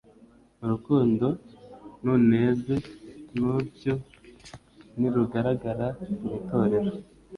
Urukundo 0.63 1.27
nuneze 2.03 2.75
rutyo 3.39 3.93
nirugaragara 4.99 5.87
mu 6.21 6.29
itorero, 6.39 6.91